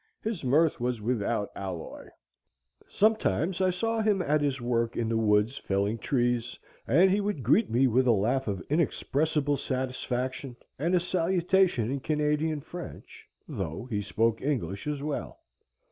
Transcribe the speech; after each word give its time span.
His 0.23 0.43
mirth 0.43 0.79
was 0.79 0.99
without 0.99 1.51
alloy. 1.55 2.07
Sometimes 2.87 3.61
I 3.61 3.69
saw 3.69 4.01
him 4.01 4.19
at 4.23 4.41
his 4.41 4.59
work 4.59 4.97
in 4.97 5.07
the 5.09 5.15
woods, 5.15 5.59
felling 5.59 5.99
trees, 5.99 6.57
and 6.87 7.11
he 7.11 7.21
would 7.21 7.43
greet 7.43 7.69
me 7.69 7.85
with 7.85 8.07
a 8.07 8.11
laugh 8.11 8.47
of 8.47 8.63
inexpressible 8.67 9.57
satisfaction, 9.57 10.55
and 10.79 10.95
a 10.95 10.99
salutation 10.99 11.91
in 11.91 11.99
Canadian 11.99 12.61
French, 12.61 13.29
though 13.47 13.85
he 13.91 14.01
spoke 14.01 14.41
English 14.41 14.87
as 14.87 15.03
well. 15.03 15.39